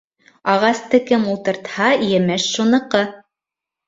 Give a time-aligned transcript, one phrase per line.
[0.51, 3.03] Ағасты кем ултыртһа емеш шуныҡы.